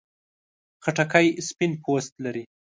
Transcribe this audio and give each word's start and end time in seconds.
خټکی 0.83 1.27
سپین 1.47 1.71
پوست 1.83 2.13
لري. 2.23 2.43